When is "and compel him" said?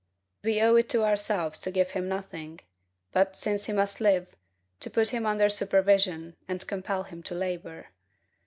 6.47-7.21